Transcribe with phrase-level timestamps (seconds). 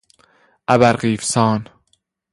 [0.67, 1.67] ابر قیفسان